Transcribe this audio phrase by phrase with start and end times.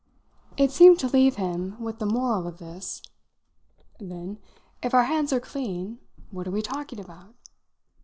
[0.57, 3.03] It seemed to leave him with the moral of this.
[3.99, 4.39] "Then,
[4.81, 5.99] if our hands are clean,
[6.31, 7.35] what are we talking about?"